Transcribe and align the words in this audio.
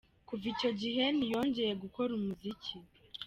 Kuva 0.27 0.45
icyo 0.53 0.69
gihe 0.81 1.03
ntiyongeye 1.17 1.73
gukora 1.83 2.11
umuziki. 2.19 2.75